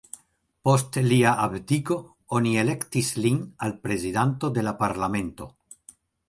Post 0.67 0.95
lia 1.09 1.33
abdiko, 1.43 1.97
oni 2.37 2.53
elektis 2.61 3.11
lin 3.27 3.37
al 3.69 3.77
prezidanto 3.85 4.51
de 4.57 4.65
la 4.71 4.75
parlamento. 4.81 5.51